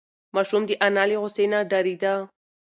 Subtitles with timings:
[0.35, 2.13] ماشوم د انا له غوسې نه ډارېده.